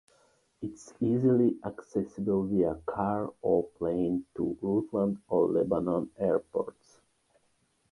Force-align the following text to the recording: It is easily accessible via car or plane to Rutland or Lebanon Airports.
It 0.63 0.71
is 0.71 0.95
easily 0.99 1.59
accessible 1.63 2.47
via 2.47 2.73
car 2.87 3.31
or 3.43 3.65
plane 3.77 4.25
to 4.35 4.57
Rutland 4.59 5.21
or 5.27 5.45
Lebanon 5.49 6.09
Airports. 6.17 6.99